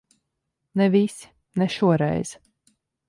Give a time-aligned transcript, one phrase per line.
[0.79, 1.29] Ne visi.
[1.63, 2.33] Ne šoreiz.